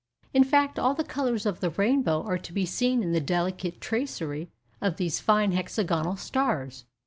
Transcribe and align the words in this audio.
In 0.33 0.43
fact, 0.43 0.79
all 0.79 0.95
the 0.95 1.03
colours 1.03 1.45
of 1.45 1.59
the 1.59 1.69
rainbow 1.69 2.23
are 2.23 2.39
to 2.39 2.51
be 2.51 2.65
seen 2.65 3.03
in 3.03 3.11
the 3.11 3.21
delicate 3.21 3.79
tracery 3.79 4.49
of 4.81 4.97
these 4.97 5.19
fine 5.19 5.51
hexagonal 5.51 6.15
stars. 6.15 6.85